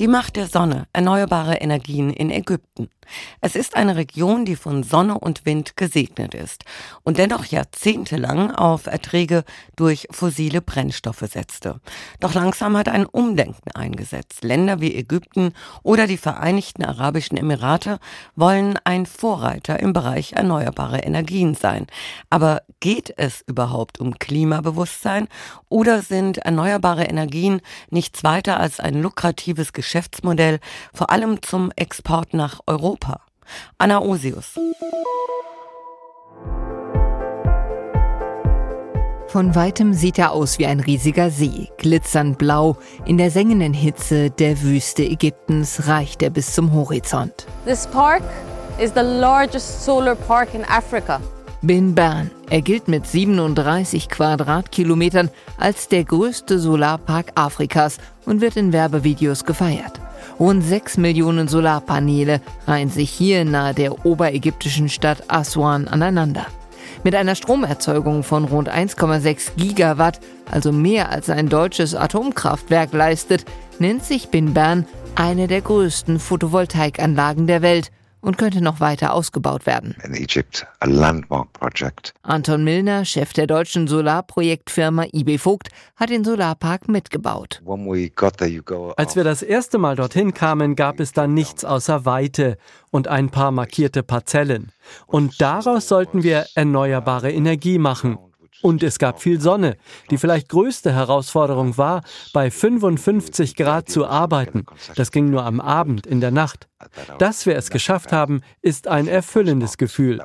[0.00, 2.88] Die Macht der Sonne, erneuerbare Energien in Ägypten.
[3.40, 6.64] Es ist eine Region, die von Sonne und Wind gesegnet ist
[7.02, 9.44] und dennoch jahrzehntelang auf Erträge
[9.76, 11.80] durch fossile Brennstoffe setzte.
[12.20, 14.44] Doch langsam hat ein Umdenken eingesetzt.
[14.44, 15.52] Länder wie Ägypten
[15.82, 17.98] oder die Vereinigten Arabischen Emirate
[18.36, 21.86] wollen ein Vorreiter im Bereich erneuerbare Energien sein.
[22.28, 25.28] Aber geht es überhaupt um Klimabewusstsein
[25.68, 27.60] oder sind erneuerbare Energien
[27.90, 30.60] nichts weiter als ein lukratives Geschäftsmodell,
[30.94, 33.22] vor allem zum Export nach Europa?
[33.76, 34.54] Anna Osius.
[39.26, 42.76] Von weitem sieht er aus wie ein riesiger See, glitzernd blau.
[43.04, 47.46] In der sengenden Hitze der Wüste Ägyptens reicht er bis zum Horizont.
[47.64, 48.22] This park
[48.78, 51.20] is the largest solar park in Africa.
[51.62, 52.30] Bin Bern.
[52.48, 55.28] Er gilt mit 37 Quadratkilometern
[55.58, 60.00] als der größte Solarpark Afrikas und wird in Werbevideos gefeiert.
[60.38, 66.46] Rund 6 Millionen Solarpaneele reihen sich hier nahe der oberägyptischen Stadt Aswan aneinander.
[67.04, 70.18] Mit einer Stromerzeugung von rund 1,6 Gigawatt,
[70.50, 73.44] also mehr als ein deutsches Atomkraftwerk leistet,
[73.78, 77.90] nennt sich Bin Bern eine der größten Photovoltaikanlagen der Welt
[78.20, 79.96] und könnte noch weiter ausgebaut werden.
[80.04, 82.14] In Egypt, a landmark project.
[82.22, 87.62] Anton Milner, Chef der deutschen Solarprojektfirma IB Vogt, hat den Solarpark mitgebaut.
[88.96, 92.56] Als wir das erste Mal dorthin kamen, gab es dann nichts außer Weite
[92.90, 94.72] und ein paar markierte Parzellen.
[95.06, 98.18] Und daraus sollten wir erneuerbare Energie machen.
[98.62, 99.76] Und es gab viel Sonne.
[100.10, 104.66] Die vielleicht größte Herausforderung war, bei 55 Grad zu arbeiten.
[104.96, 106.68] Das ging nur am Abend, in der Nacht.
[107.18, 110.20] Dass wir es geschafft haben, ist ein erfüllendes Gefühl.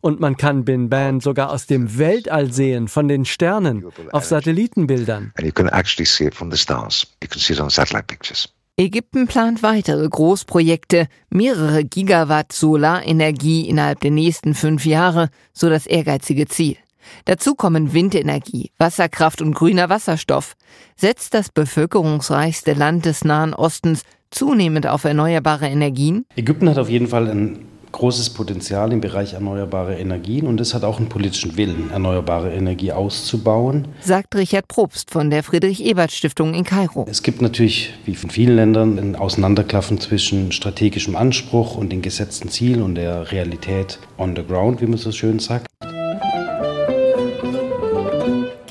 [0.00, 5.32] Und man kann Bin Ban sogar aus dem Weltall sehen, von den Sternen, auf Satellitenbildern.
[8.76, 16.46] Ägypten plant weitere Großprojekte, mehrere Gigawatt Solarenergie innerhalb der nächsten fünf Jahre, so das ehrgeizige
[16.48, 16.78] Ziel.
[17.24, 20.54] Dazu kommen Windenergie, Wasserkraft und grüner Wasserstoff.
[20.96, 26.24] Setzt das bevölkerungsreichste Land des Nahen Ostens zunehmend auf erneuerbare Energien?
[26.36, 30.84] Ägypten hat auf jeden Fall ein großes Potenzial im Bereich erneuerbare Energien und es hat
[30.84, 33.88] auch einen politischen Willen, erneuerbare Energie auszubauen.
[34.00, 37.06] Sagt Richard Probst von der Friedrich-Ebert-Stiftung in Kairo.
[37.08, 42.48] Es gibt natürlich, wie in vielen Ländern, ein Auseinanderklaffen zwischen strategischem Anspruch und den gesetzten
[42.48, 45.66] Zielen und der Realität on the ground, wie man so schön sagt.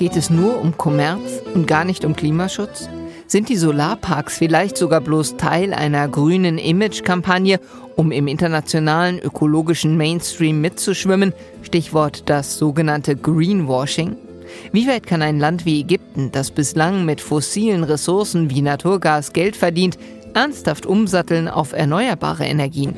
[0.00, 2.88] Geht es nur um Kommerz und gar nicht um Klimaschutz?
[3.26, 7.60] Sind die Solarparks vielleicht sogar bloß Teil einer grünen Image-Kampagne,
[7.96, 11.34] um im internationalen ökologischen Mainstream mitzuschwimmen?
[11.60, 14.16] Stichwort das sogenannte Greenwashing.
[14.72, 19.54] Wie weit kann ein Land wie Ägypten, das bislang mit fossilen Ressourcen wie Naturgas Geld
[19.54, 19.98] verdient,
[20.32, 22.94] ernsthaft umsatteln auf erneuerbare Energien?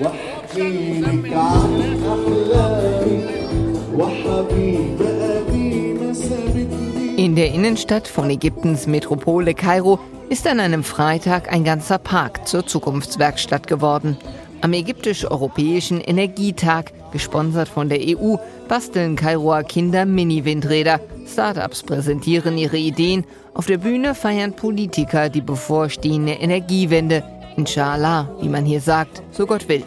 [7.33, 9.99] In der Innenstadt von Ägyptens Metropole Kairo
[10.29, 14.19] ist an einem Freitag ein ganzer Park zur Zukunftswerkstatt geworden.
[14.61, 18.37] Am ägyptisch-europäischen Energietag, gesponsert von der EU,
[18.69, 21.01] basteln Kairoer Kinder Mini-Windräder.
[21.27, 23.25] Startups präsentieren ihre Ideen.
[23.55, 27.25] Auf der Bühne feiern Politiker die bevorstehende Energiewende.
[27.57, 29.85] Inshallah, wie man hier sagt, so Gott will.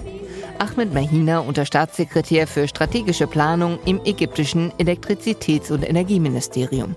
[0.60, 6.96] Ahmed Mahina, Unterstaatssekretär für strategische Planung im ägyptischen Elektrizitäts- und Energieministerium.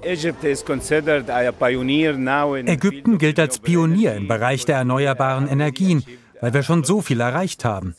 [2.66, 6.04] Ägypten gilt als Pionier im Bereich der erneuerbaren Energien,
[6.41, 7.94] weil wir schon so viel erreicht haben.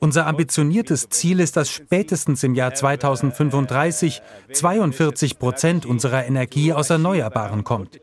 [0.00, 4.20] Unser ambitioniertes Ziel ist, dass spätestens im Jahr 2035
[4.52, 8.00] 42 Prozent unserer Energie aus Erneuerbaren kommt.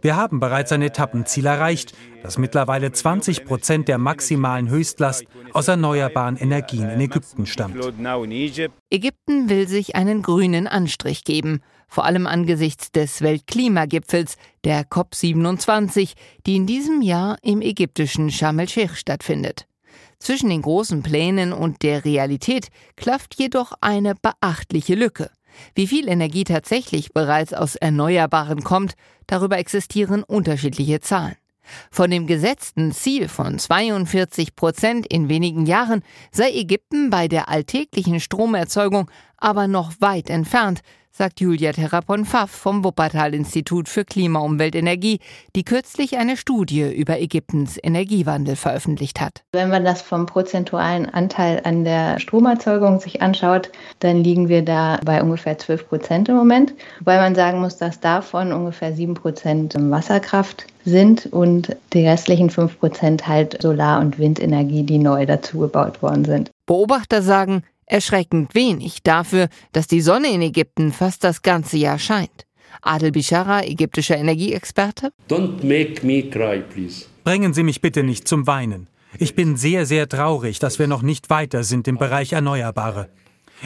[0.00, 6.36] Wir haben bereits ein Etappenziel erreicht, das mittlerweile 20 Prozent der maximalen Höchstlast aus erneuerbaren
[6.36, 7.76] Energien in Ägypten stammt.
[8.90, 16.14] Ägypten will sich einen grünen Anstrich geben, vor allem angesichts des Weltklimagipfels, der COP27,
[16.46, 19.66] die in diesem Jahr im ägyptischen Sharm el-Sheikh stattfindet.
[20.20, 25.30] Zwischen den großen Plänen und der Realität klafft jedoch eine beachtliche Lücke.
[25.74, 28.94] Wie viel Energie tatsächlich bereits aus Erneuerbaren kommt,
[29.26, 31.36] darüber existieren unterschiedliche Zahlen.
[31.90, 36.02] Von dem gesetzten Ziel von 42 Prozent in wenigen Jahren
[36.32, 40.80] sei Ägypten bei der alltäglichen Stromerzeugung aber noch weit entfernt,
[41.12, 45.18] sagt Julia Terrapon-Pfaff vom Wuppertal-Institut für Klima, Umwelt, Energie,
[45.56, 49.42] die kürzlich eine Studie über Ägyptens Energiewandel veröffentlicht hat.
[49.52, 54.98] Wenn man das vom prozentualen Anteil an der Stromerzeugung sich anschaut, dann liegen wir da
[55.04, 56.74] bei ungefähr 12 Prozent im Moment.
[57.00, 62.78] Wobei man sagen muss, dass davon ungefähr 7 Prozent Wasserkraft sind und die restlichen 5
[62.78, 66.50] Prozent halt Solar- und Windenergie, die neu dazu gebaut worden sind.
[66.66, 72.46] Beobachter sagen, erschreckend wenig dafür, dass die Sonne in Ägypten fast das ganze Jahr scheint.
[72.82, 75.12] Adel Bishara, ägyptischer Energieexperte.
[75.28, 77.06] Don't make me cry, please.
[77.24, 78.88] Bringen Sie mich bitte nicht zum Weinen.
[79.18, 83.08] Ich bin sehr, sehr traurig, dass wir noch nicht weiter sind im Bereich Erneuerbare.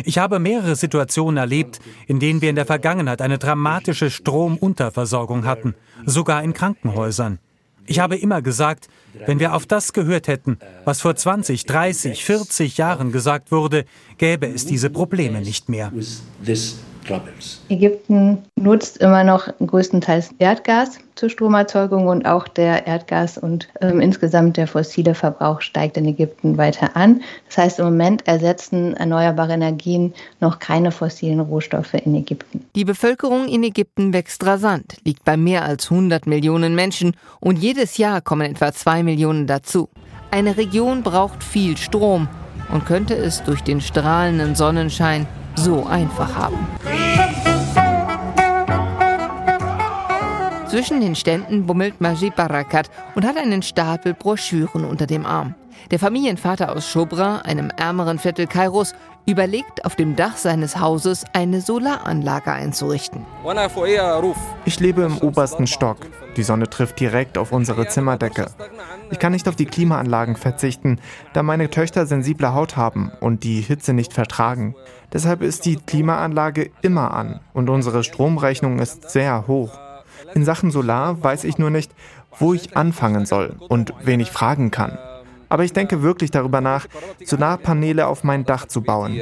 [0.05, 5.75] Ich habe mehrere Situationen erlebt, in denen wir in der Vergangenheit eine dramatische Stromunterversorgung hatten,
[6.05, 7.38] sogar in Krankenhäusern.
[7.87, 8.88] Ich habe immer gesagt,
[9.27, 13.85] wenn wir auf das gehört hätten, was vor 20, 30, 40 Jahren gesagt wurde,
[14.19, 15.93] gäbe es diese Probleme nicht mehr.
[17.69, 24.56] Ägypten nutzt immer noch größtenteils Erdgas zur Stromerzeugung und auch der Erdgas und ähm, insgesamt
[24.56, 27.23] der fossile Verbrauch steigt in Ägypten weiter an.
[27.47, 32.65] Das heißt, im Moment ersetzen erneuerbare Energien noch keine fossilen Rohstoffe in Ägypten.
[32.75, 37.97] Die Bevölkerung in Ägypten wächst rasant, liegt bei mehr als 100 Millionen Menschen und jedes
[37.99, 39.89] Jahr kommen etwa 2 Millionen dazu.
[40.31, 42.29] Eine Region braucht viel Strom
[42.73, 46.67] und könnte es durch den strahlenden Sonnenschein so einfach haben.
[50.75, 55.55] Zwischen den Ständen bummelt Majid Barakat und hat einen Stapel Broschüren unter dem Arm.
[55.93, 58.93] Der Familienvater aus Shobra, einem ärmeren Viertel Kairos,
[59.25, 63.25] überlegt, auf dem Dach seines Hauses eine Solaranlage einzurichten.
[64.65, 65.99] Ich lebe im obersten Stock.
[66.37, 68.47] Die Sonne trifft direkt auf unsere Zimmerdecke.
[69.12, 70.99] Ich kann nicht auf die Klimaanlagen verzichten,
[71.35, 74.75] da meine Töchter sensible Haut haben und die Hitze nicht vertragen.
[75.12, 79.84] Deshalb ist die Klimaanlage immer an und unsere Stromrechnung ist sehr hoch.
[80.35, 81.93] In Sachen Solar weiß ich nur nicht,
[82.38, 84.99] wo ich anfangen soll und wen ich fragen kann.
[85.49, 86.87] Aber ich denke wirklich darüber nach,
[87.25, 89.21] Solarpaneele auf mein Dach zu bauen.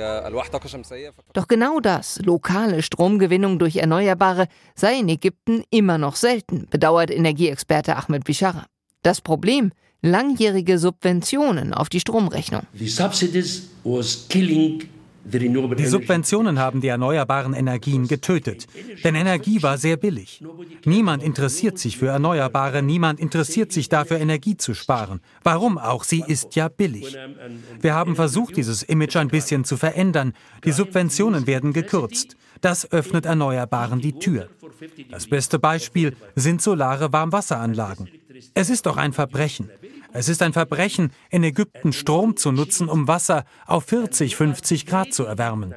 [1.35, 7.97] Doch genau das, lokale Stromgewinnung durch Erneuerbare, sei in Ägypten immer noch selten, bedauert Energieexperte
[7.97, 8.67] Ahmed Bishara.
[9.03, 12.63] Das Problem, langjährige Subventionen auf die Stromrechnung.
[12.75, 14.89] The subsidies was killing
[15.25, 18.67] die Subventionen haben die erneuerbaren Energien getötet,
[19.05, 20.43] denn Energie war sehr billig.
[20.85, 25.21] Niemand interessiert sich für Erneuerbare, niemand interessiert sich dafür, Energie zu sparen.
[25.43, 26.05] Warum auch?
[26.05, 27.17] Sie ist ja billig.
[27.81, 30.33] Wir haben versucht, dieses Image ein bisschen zu verändern.
[30.65, 32.37] Die Subventionen werden gekürzt.
[32.61, 34.49] Das öffnet Erneuerbaren die Tür.
[35.11, 38.09] Das beste Beispiel sind solare Warmwasseranlagen.
[38.55, 39.71] Es ist doch ein Verbrechen.
[40.15, 45.13] Es ist ein Verbrechen, in Ägypten Strom zu nutzen, um Wasser auf 40, 50 Grad
[45.13, 45.75] zu erwärmen.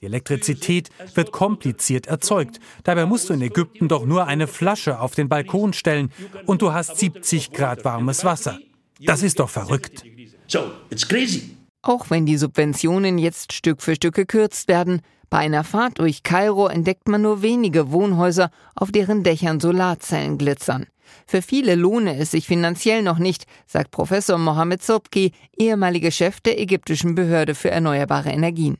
[0.00, 2.60] Die Elektrizität wird kompliziert erzeugt.
[2.82, 6.10] Dabei musst du in Ägypten doch nur eine Flasche auf den Balkon stellen
[6.46, 8.58] und du hast 70 Grad warmes Wasser.
[9.00, 10.04] Das ist doch verrückt.
[11.82, 16.68] Auch wenn die Subventionen jetzt Stück für Stück gekürzt werden, bei einer Fahrt durch Kairo
[16.68, 20.86] entdeckt man nur wenige Wohnhäuser, auf deren Dächern Solarzellen glitzern.
[21.26, 26.60] Für viele lohne es sich finanziell noch nicht, sagt Professor Mohamed Sobki, ehemaliger Chef der
[26.60, 28.78] ägyptischen Behörde für erneuerbare Energien.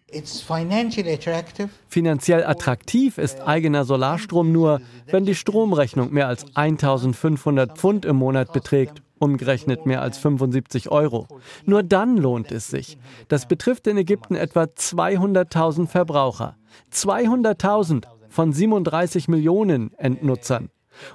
[1.89, 8.53] Finanziell attraktiv ist eigener Solarstrom nur, wenn die Stromrechnung mehr als 1500 Pfund im Monat
[8.53, 11.27] beträgt umgerechnet mehr als 75 Euro.
[11.65, 12.99] Nur dann lohnt es sich.
[13.29, 16.57] Das betrifft in Ägypten etwa 200.000 Verbraucher.
[16.93, 20.69] 200.000 von 37 Millionen Endnutzern.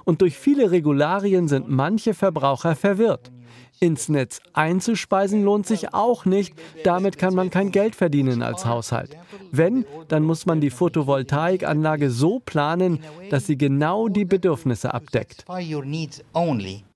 [0.04, 3.30] Und durch viele Regularien sind manche Verbraucher verwirrt.
[3.82, 6.52] Ins Netz einzuspeisen lohnt sich auch nicht.
[6.84, 9.16] Damit kann man kein Geld verdienen als Haushalt.
[9.52, 13.00] Wenn, dann muss man die Photovoltaikanlage so planen,
[13.30, 15.46] dass sie genau die Bedürfnisse abdeckt.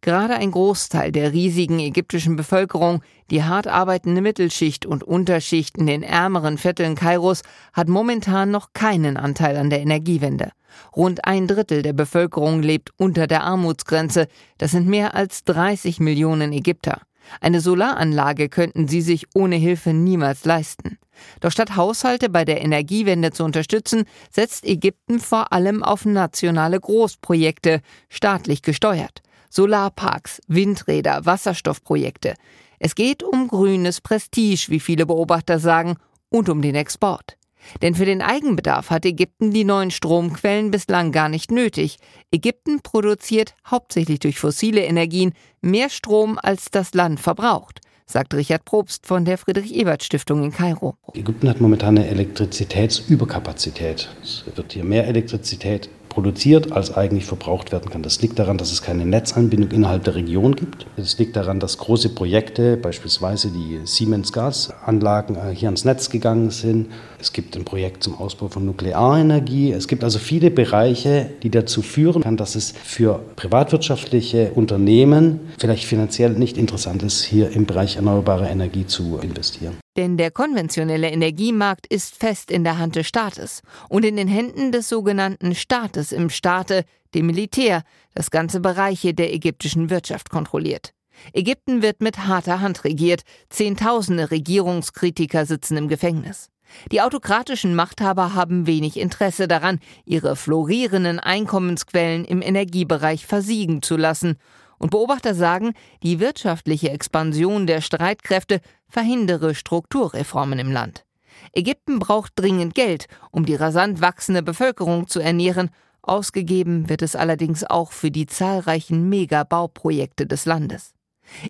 [0.02, 6.02] Gerade ein Großteil der riesigen ägyptischen Bevölkerung, die hart arbeitende Mittelschicht und Unterschicht in den
[6.02, 7.40] ärmeren Vierteln Kairos,
[7.72, 10.50] hat momentan noch keinen Anteil an der Energiewende.
[10.94, 14.28] Rund ein Drittel der Bevölkerung lebt unter der Armutsgrenze.
[14.58, 17.00] Das sind mehr als 30 Millionen Ägypter.
[17.40, 20.98] Eine Solaranlage könnten sie sich ohne Hilfe niemals leisten.
[21.40, 27.80] Doch statt Haushalte bei der Energiewende zu unterstützen, setzt Ägypten vor allem auf nationale Großprojekte,
[28.08, 29.22] staatlich gesteuert.
[29.50, 32.34] Solarparks, Windräder, Wasserstoffprojekte.
[32.80, 35.96] Es geht um grünes Prestige, wie viele Beobachter sagen,
[36.28, 37.36] und um den Export.
[37.82, 41.98] Denn für den Eigenbedarf hat Ägypten die neuen Stromquellen bislang gar nicht nötig.
[42.30, 47.80] Ägypten produziert hauptsächlich durch fossile Energien mehr Strom, als das Land verbraucht.
[48.06, 50.96] sagt Richard Probst von der Friedrich-Ebert-Stiftung in Kairo.
[51.14, 54.10] Ägypten hat momentan eine Elektrizitätsüberkapazität.
[54.22, 58.02] Es wird hier mehr Elektrizität produziert, als eigentlich verbraucht werden kann.
[58.02, 60.86] Das liegt daran, dass es keine Netzanbindung innerhalb der Region gibt.
[60.96, 66.50] Es liegt daran, dass große Projekte, beispielsweise die Siemens Gasanlagen, äh, hier ans Netz gegangen
[66.50, 66.86] sind.
[67.20, 69.72] Es gibt ein Projekt zum Ausbau von Nuklearenergie.
[69.72, 75.84] Es gibt also viele Bereiche, die dazu führen kann, dass es für privatwirtschaftliche Unternehmen vielleicht
[75.84, 79.83] finanziell nicht interessant ist, hier im Bereich erneuerbare Energie zu investieren.
[79.96, 84.72] Denn der konventionelle Energiemarkt ist fest in der Hand des Staates und in den Händen
[84.72, 86.84] des sogenannten Staates im Staate,
[87.14, 87.82] dem Militär,
[88.14, 90.92] das ganze Bereiche der ägyptischen Wirtschaft kontrolliert.
[91.32, 96.48] Ägypten wird mit harter Hand regiert, Zehntausende Regierungskritiker sitzen im Gefängnis.
[96.90, 104.38] Die autokratischen Machthaber haben wenig Interesse daran, ihre florierenden Einkommensquellen im Energiebereich versiegen zu lassen
[104.84, 105.72] und Beobachter sagen,
[106.02, 111.06] die wirtschaftliche Expansion der Streitkräfte verhindere Strukturreformen im Land.
[111.54, 115.70] Ägypten braucht dringend Geld, um die rasant wachsende Bevölkerung zu ernähren.
[116.02, 120.92] Ausgegeben wird es allerdings auch für die zahlreichen Megabauprojekte des Landes.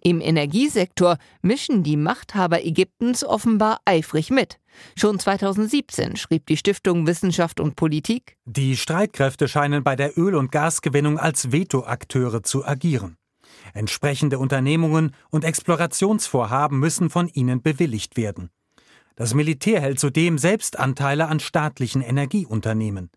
[0.01, 4.61] Im Energiesektor mischen die Machthaber Ägyptens offenbar eifrig mit.
[4.95, 10.53] Schon 2017 schrieb die Stiftung Wissenschaft und Politik Die Streitkräfte scheinen bei der Öl- und
[10.53, 13.17] Gasgewinnung als Vetoakteure zu agieren.
[13.75, 18.51] Entsprechende Unternehmungen und Explorationsvorhaben müssen von ihnen bewilligt werden.
[19.17, 23.11] Das Militär hält zudem selbst Anteile an staatlichen Energieunternehmen.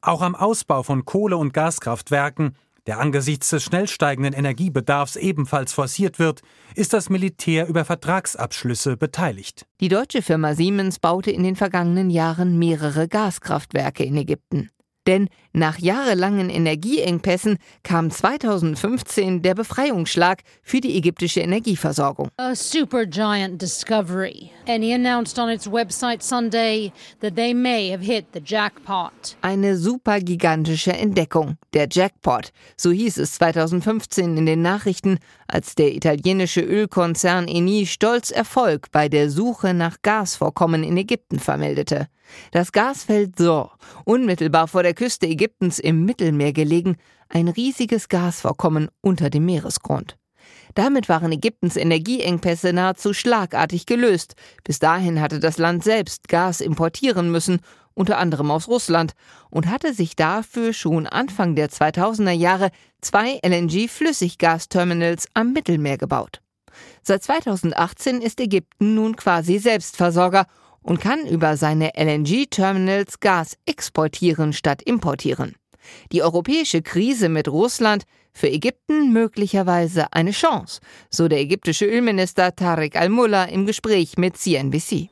[0.00, 6.18] Auch am Ausbau von Kohle- und Gaskraftwerken, der angesichts des schnell steigenden Energiebedarfs ebenfalls forciert
[6.20, 6.42] wird,
[6.76, 9.66] ist das Militär über Vertragsabschlüsse beteiligt.
[9.80, 14.70] Die deutsche Firma Siemens baute in den vergangenen Jahren mehrere Gaskraftwerke in Ägypten.
[15.06, 22.28] Denn nach jahrelangen Energieengpässen kam 2015 der Befreiungsschlag für die ägyptische Energieversorgung.
[22.36, 24.50] A supergiant discovery.
[24.68, 29.36] And he announced on its website Sunday that they may have hit the jackpot.
[29.40, 36.60] Eine supergigantische Entdeckung, der Jackpot, so hieß es 2015 in den Nachrichten, als der italienische
[36.60, 42.08] Ölkonzern Eni stolz Erfolg bei der Suche nach Gasvorkommen in Ägypten vermeldete.
[42.50, 46.96] Das Gasfeld Sor, unmittelbar vor der Küste Ägyptens im Mittelmeer gelegen,
[47.28, 50.16] ein riesiges Gasvorkommen unter dem Meeresgrund.
[50.74, 54.34] Damit waren Ägyptens Energieengpässe nahezu schlagartig gelöst.
[54.62, 57.60] Bis dahin hatte das Land selbst Gas importieren müssen,
[57.94, 59.12] unter anderem aus Russland,
[59.48, 66.42] und hatte sich dafür schon Anfang der 2000er Jahre zwei LNG-Flüssiggasterminals am Mittelmeer gebaut.
[67.02, 70.46] Seit 2018 ist Ägypten nun quasi Selbstversorger
[70.86, 75.56] und kann über seine LNG-Terminals Gas exportieren statt importieren.
[76.12, 82.96] Die europäische Krise mit Russland für Ägypten möglicherweise eine Chance, so der ägyptische Ölminister Tarek
[82.96, 85.10] al-Mullah im Gespräch mit CNBC.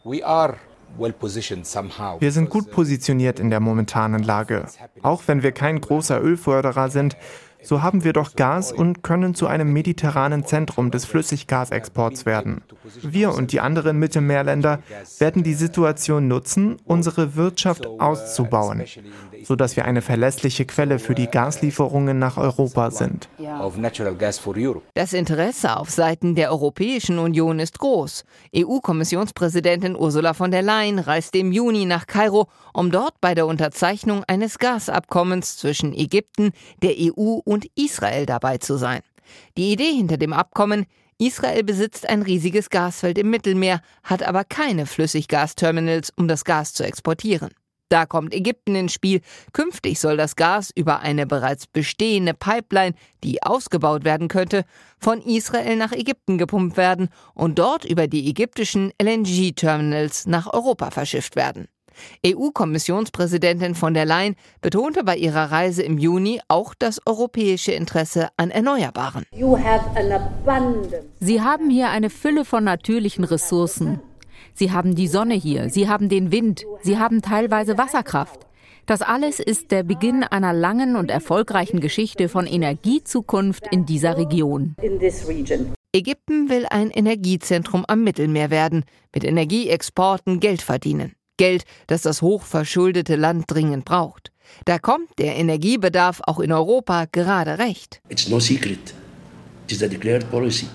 [2.19, 4.66] Wir sind gut positioniert in der momentanen Lage.
[5.02, 7.16] Auch wenn wir kein großer Ölförderer sind,
[7.64, 12.62] so haben wir doch Gas und können zu einem mediterranen Zentrum des Flüssiggasexports werden.
[13.02, 14.80] Wir und die anderen Mittelmeerländer
[15.18, 18.83] werden die Situation nutzen, unsere Wirtschaft auszubauen,
[19.45, 23.29] sodass wir eine verlässliche Quelle für die Gaslieferungen nach Europa sind.
[24.95, 28.25] Das Interesse auf Seiten der Europäischen Union ist groß.
[28.55, 34.23] EU-Kommissionspräsidentin Ursula von der Leyen reist im Juni nach Kairo, um dort bei der Unterzeichnung
[34.27, 39.01] eines Gasabkommens zwischen Ägypten, der EU und und Israel dabei zu sein.
[39.57, 40.87] Die Idee hinter dem Abkommen,
[41.19, 46.85] Israel besitzt ein riesiges Gasfeld im Mittelmeer, hat aber keine Flüssiggasterminals, um das Gas zu
[46.85, 47.51] exportieren.
[47.88, 49.21] Da kommt Ägypten ins Spiel.
[49.53, 54.64] Künftig soll das Gas über eine bereits bestehende Pipeline, die ausgebaut werden könnte,
[54.99, 61.37] von Israel nach Ägypten gepumpt werden und dort über die ägyptischen LNG-Terminals nach Europa verschifft
[61.37, 61.69] werden.
[62.26, 68.50] EU-Kommissionspräsidentin von der Leyen betonte bei ihrer Reise im Juni auch das europäische Interesse an
[68.50, 69.25] Erneuerbaren.
[71.21, 74.00] Sie haben hier eine Fülle von natürlichen Ressourcen.
[74.55, 78.47] Sie haben die Sonne hier, Sie haben den Wind, Sie haben teilweise Wasserkraft.
[78.87, 84.77] Das alles ist der Beginn einer langen und erfolgreichen Geschichte von Energiezukunft in dieser Region.
[85.93, 91.15] Ägypten will ein Energiezentrum am Mittelmeer werden, mit Energieexporten Geld verdienen.
[91.37, 94.31] Geld, das das hochverschuldete Land dringend braucht.
[94.67, 98.01] Da kommt der Energiebedarf auch in Europa gerade recht.
[98.09, 98.95] It's no secret.
[99.67, 100.67] It is a declared policy.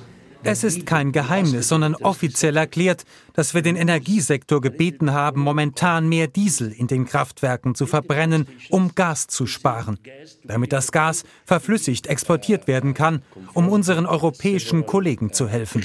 [0.43, 3.03] Es ist kein Geheimnis, sondern offiziell erklärt,
[3.34, 8.96] dass wir den Energiesektor gebeten haben, momentan mehr Diesel in den Kraftwerken zu verbrennen, um
[8.96, 10.00] Gas zu sparen,
[10.43, 13.22] damit das Gas verflüssigt exportiert werden kann,
[13.53, 15.84] um unseren europäischen Kollegen zu helfen.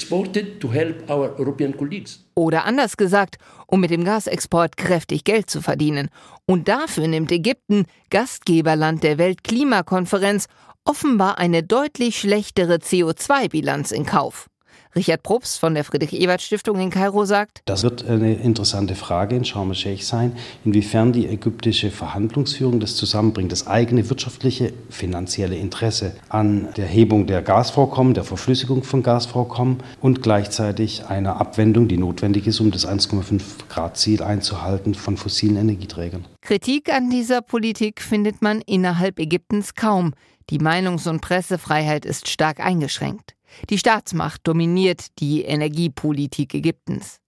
[2.37, 6.11] Oder anders gesagt, um mit dem Gasexport kräftig Geld zu verdienen.
[6.47, 10.47] Und dafür nimmt Ägypten, Gastgeberland der Weltklimakonferenz,
[10.85, 14.49] offenbar eine deutlich schlechtere CO2-Bilanz in Kauf.
[14.97, 19.71] Richard Probst von der Friedrich-Ebert-Stiftung in Kairo sagt, Das wird eine interessante Frage in Sharm
[19.71, 26.87] el-Sheikh sein, inwiefern die ägyptische Verhandlungsführung das zusammenbringt, das eigene wirtschaftliche, finanzielle Interesse an der
[26.87, 32.71] Hebung der Gasvorkommen, der Verflüssigung von Gasvorkommen und gleichzeitig einer Abwendung, die notwendig ist, um
[32.71, 36.25] das 1,5 Grad Ziel einzuhalten von fossilen Energieträgern.
[36.41, 40.15] Kritik an dieser Politik findet man innerhalb Ägyptens kaum.
[40.51, 43.35] Die Meinungs- und Pressefreiheit ist stark eingeschränkt.
[43.71, 47.21] Die Staatsmacht dominiert die Energiepolitik Ägyptens.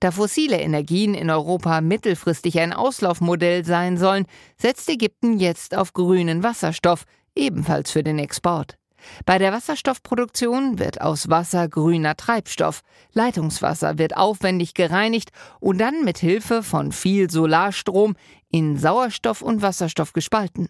[0.00, 4.26] Da fossile Energien in Europa mittelfristig ein Auslaufmodell sein sollen,
[4.58, 8.76] setzt Ägypten jetzt auf grünen Wasserstoff, ebenfalls für den Export.
[9.24, 12.80] Bei der Wasserstoffproduktion wird aus Wasser grüner Treibstoff.
[13.12, 18.16] Leitungswasser wird aufwendig gereinigt und dann mit Hilfe von viel Solarstrom
[18.50, 20.68] in Sauerstoff und Wasserstoff gespalten.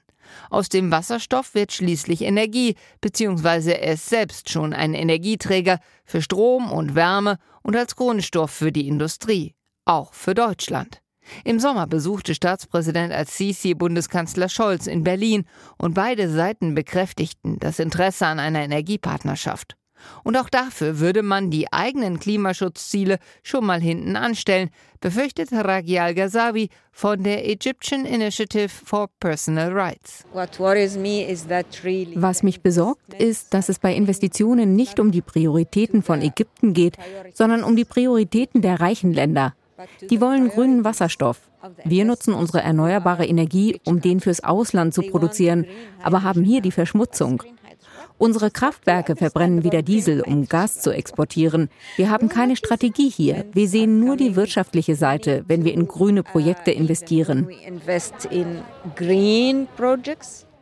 [0.50, 6.70] Aus dem Wasserstoff wird schließlich Energie, beziehungsweise er ist selbst schon ein Energieträger für Strom
[6.70, 9.54] und Wärme und als Grundstoff für die Industrie,
[9.84, 11.00] auch für Deutschland.
[11.44, 15.44] Im Sommer besuchte Staatspräsident Al-Sisi Bundeskanzler Scholz in Berlin
[15.76, 19.76] und beide Seiten bekräftigten das Interesse an einer Energiepartnerschaft.
[20.24, 26.68] Und auch dafür würde man die eigenen Klimaschutzziele schon mal hinten anstellen, befürchtet Ragi Al-Ghazawi
[26.92, 30.24] von der Egyptian Initiative for Personal Rights.
[32.14, 36.96] Was mich besorgt, ist, dass es bei Investitionen nicht um die Prioritäten von Ägypten geht,
[37.34, 39.54] sondern um die Prioritäten der reichen Länder.
[40.08, 41.50] Die wollen grünen Wasserstoff.
[41.84, 45.66] Wir nutzen unsere erneuerbare Energie, um den fürs Ausland zu produzieren,
[46.02, 47.42] aber haben hier die Verschmutzung.
[48.18, 51.68] Unsere Kraftwerke verbrennen wieder Diesel, um Gas zu exportieren.
[51.96, 53.44] Wir haben keine Strategie hier.
[53.52, 57.48] Wir sehen nur die wirtschaftliche Seite, wenn wir in grüne Projekte investieren.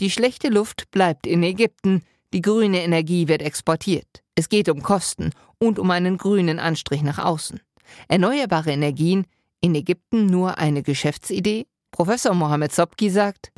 [0.00, 2.02] Die schlechte Luft bleibt in Ägypten.
[2.32, 4.23] Die grüne Energie wird exportiert.
[4.34, 7.61] Es geht um Kosten und um einen grünen Anstrich nach außen.
[8.08, 9.26] Erneuerbare Energien
[9.61, 11.66] in Ägypten nur eine Geschäftsidee?
[11.92, 13.52] Professor Mohamed Sobki sagt,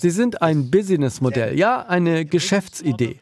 [0.00, 3.20] Sie sind ein Businessmodell, ja, eine Geschäftsidee.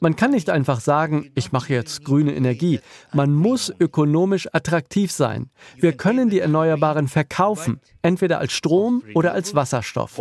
[0.00, 2.80] Man kann nicht einfach sagen, ich mache jetzt grüne Energie.
[3.12, 5.50] Man muss ökonomisch attraktiv sein.
[5.76, 10.18] Wir können die Erneuerbaren verkaufen, entweder als Strom oder als Wasserstoff.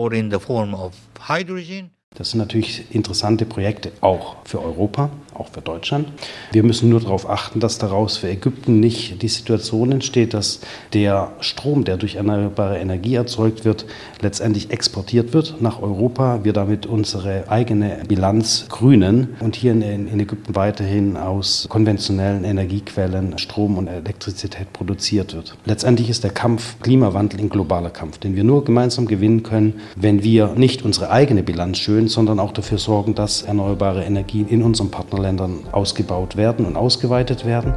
[2.20, 6.10] Das sind natürlich interessante Projekte auch für Europa, auch für Deutschland.
[6.52, 10.60] Wir müssen nur darauf achten, dass daraus für Ägypten nicht die Situation entsteht, dass
[10.92, 13.86] der Strom, der durch erneuerbare Energie erzeugt wird,
[14.22, 16.44] letztendlich exportiert wird nach Europa.
[16.44, 23.78] Wir damit unsere eigene Bilanz grünen und hier in, Ägypten weiterhin aus konventionellen Energiequellen Strom
[23.78, 25.56] und Elektrizität produziert wird.
[25.64, 30.24] Letztendlich ist der Kampf Klimawandel ein globaler Kampf, den wir nur gemeinsam gewinnen können, wenn
[30.24, 34.92] wir nicht unsere eigene Bilanz schön, sondern auch dafür sorgen, dass erneuerbare Energien in unseren
[34.92, 37.74] Partnerländern ausgebaut werden und ausgeweitet werden.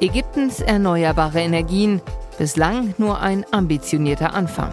[0.00, 2.00] Ägyptens erneuerbare Energien
[2.38, 4.72] bislang nur ein ambitionierter Anfang.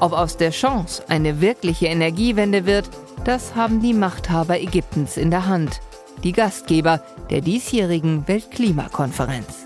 [0.00, 2.88] Ob aus der Chance eine wirkliche Energiewende wird,
[3.24, 5.80] das haben die Machthaber Ägyptens in der Hand,
[6.24, 9.64] die Gastgeber der diesjährigen Weltklimakonferenz.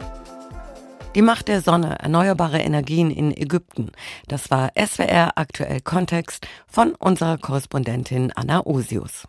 [1.15, 3.93] Die Macht der Sonne, erneuerbare Energien in Ägypten.
[4.27, 9.29] Das war SWR aktuell Kontext von unserer Korrespondentin Anna Osius.